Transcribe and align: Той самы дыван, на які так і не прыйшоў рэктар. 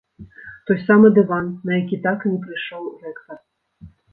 Той 0.69 0.77
самы 0.85 1.07
дыван, 1.17 1.45
на 1.71 1.81
які 1.81 2.01
так 2.07 2.17
і 2.27 2.33
не 2.33 2.41
прыйшоў 2.49 2.83
рэктар. 3.07 3.37